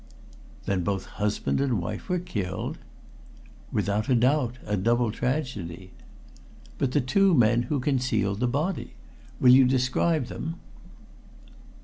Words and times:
"Then 0.65 0.81
both 0.83 1.05
husband 1.21 1.61
and 1.61 1.79
wife 1.79 2.09
were 2.09 2.17
killed?" 2.17 2.79
"Without 3.71 4.09
a 4.09 4.15
doubt 4.15 4.57
a 4.65 4.75
double 4.75 5.11
tragedy." 5.11 5.91
"But 6.79 6.93
the 6.93 7.01
two 7.01 7.35
men 7.35 7.61
who 7.69 7.79
concealed 7.79 8.39
the 8.39 8.47
body! 8.47 8.95
Will 9.39 9.51
you 9.53 9.63
describe 9.65 10.25
them?" 10.25 10.55